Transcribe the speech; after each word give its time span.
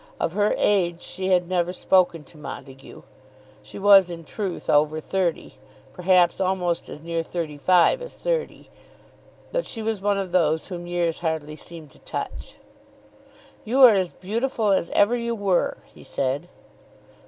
Of 0.19 0.33
her 0.33 0.55
age 0.57 0.99
she 0.99 1.27
had 1.27 1.47
never 1.47 1.71
spoken 1.71 2.23
to 2.23 2.37
Montague. 2.39 3.03
She 3.61 3.77
was 3.77 4.09
in 4.09 4.23
truth 4.23 4.67
over 4.67 4.99
thirty, 4.99 5.59
perhaps 5.93 6.41
almost 6.41 6.89
as 6.89 7.03
near 7.03 7.21
thirty 7.21 7.59
five 7.59 8.01
as 8.01 8.15
thirty. 8.15 8.71
But 9.51 9.67
she 9.67 9.83
was 9.83 10.01
one 10.01 10.17
of 10.17 10.31
those 10.31 10.69
whom 10.69 10.87
years 10.87 11.19
hardly 11.19 11.55
seem 11.55 11.87
to 11.89 11.99
touch. 11.99 12.57
"You 13.63 13.83
are 13.83 14.03
beautiful 14.19 14.71
as 14.71 14.89
ever 14.95 15.15
you 15.15 15.35
were," 15.35 15.77
he 15.93 16.03
said. 16.03 16.49